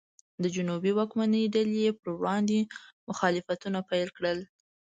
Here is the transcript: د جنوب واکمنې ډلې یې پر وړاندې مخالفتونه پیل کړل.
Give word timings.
د 0.43 0.45
جنوب 0.55 0.83
واکمنې 0.97 1.43
ډلې 1.55 1.79
یې 1.85 1.91
پر 1.99 2.09
وړاندې 2.19 2.59
مخالفتونه 3.09 3.79
پیل 3.89 4.07
کړل. 4.17 4.39